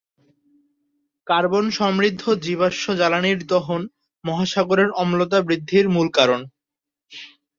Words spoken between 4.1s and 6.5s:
মহাসাগরের অম্লতা বৃদ্ধির মূল কারণ।